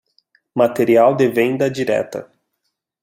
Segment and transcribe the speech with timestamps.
[0.55, 2.27] Material de venda direta